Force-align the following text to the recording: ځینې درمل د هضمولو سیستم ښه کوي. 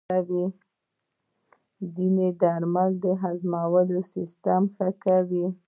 ځینې 1.95 2.27
درمل 2.41 2.89
د 3.03 3.05
هضمولو 3.21 3.99
سیستم 4.13 4.61
ښه 4.75 4.89
کوي. 5.03 5.45